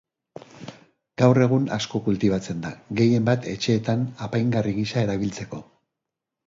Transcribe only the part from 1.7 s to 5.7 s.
asko kultibatzen da, gehienbat etxeetan apaingarri gisa erabiltzeko.